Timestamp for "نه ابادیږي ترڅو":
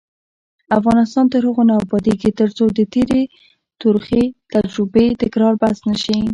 1.69-2.65